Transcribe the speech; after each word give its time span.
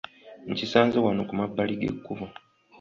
Nkisanze 0.51 0.97
wano 1.05 1.21
ku 1.27 1.33
mabbali 1.39 1.73
g'ekkubo! 1.81 2.25